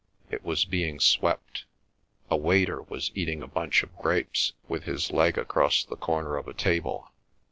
It 0.31 0.43
was 0.43 0.65
being 0.65 0.99
swept; 0.99 1.65
a 2.27 2.35
waiter 2.35 2.81
was 2.81 3.11
eating 3.13 3.43
a 3.43 3.47
bunch 3.47 3.83
of 3.83 3.95
grapes 3.97 4.53
with 4.67 4.85
his 4.85 5.11
leg 5.11 5.37
across 5.37 5.83
the 5.83 5.95
corner 5.95 6.37
of 6.37 6.47
a 6.47 6.55
table. 6.55 7.11